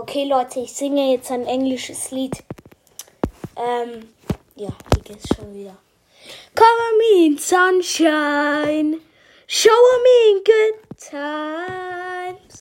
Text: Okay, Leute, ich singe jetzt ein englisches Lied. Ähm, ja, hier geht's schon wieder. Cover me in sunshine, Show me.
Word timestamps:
Okay, 0.00 0.26
Leute, 0.26 0.60
ich 0.60 0.72
singe 0.74 1.10
jetzt 1.10 1.32
ein 1.32 1.44
englisches 1.44 2.12
Lied. 2.12 2.44
Ähm, 3.56 4.08
ja, 4.54 4.68
hier 4.94 5.02
geht's 5.02 5.26
schon 5.34 5.52
wieder. 5.52 5.76
Cover 6.54 6.90
me 6.98 7.26
in 7.26 7.36
sunshine, 7.36 9.00
Show 9.48 9.70
me. 10.04 10.17